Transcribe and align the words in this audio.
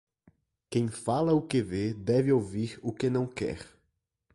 Quem 0.71 0.87
fala 0.87 1.31
o 1.31 1.41
que 1.43 1.61
vê 1.61 1.93
deve 1.93 2.33
ouvir 2.33 2.79
o 2.81 2.91
que 2.91 3.07
não 3.07 3.27
quer. 3.27 3.63